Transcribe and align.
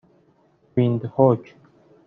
ویندهوک 0.77 1.53